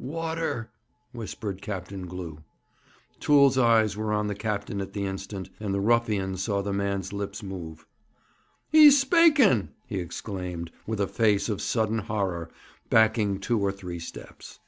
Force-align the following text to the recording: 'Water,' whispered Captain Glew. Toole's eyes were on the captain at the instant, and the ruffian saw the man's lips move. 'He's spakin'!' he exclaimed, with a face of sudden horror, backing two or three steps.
'Water,' 0.00 0.72
whispered 1.12 1.62
Captain 1.62 2.08
Glew. 2.08 2.42
Toole's 3.20 3.56
eyes 3.56 3.96
were 3.96 4.12
on 4.12 4.26
the 4.26 4.34
captain 4.34 4.80
at 4.80 4.92
the 4.92 5.06
instant, 5.06 5.50
and 5.60 5.72
the 5.72 5.78
ruffian 5.80 6.36
saw 6.36 6.62
the 6.62 6.72
man's 6.72 7.12
lips 7.12 7.44
move. 7.44 7.86
'He's 8.72 8.98
spakin'!' 9.00 9.68
he 9.86 10.00
exclaimed, 10.00 10.72
with 10.84 11.00
a 11.00 11.06
face 11.06 11.48
of 11.48 11.62
sudden 11.62 11.98
horror, 11.98 12.50
backing 12.90 13.38
two 13.38 13.60
or 13.60 13.70
three 13.70 14.00
steps. 14.00 14.58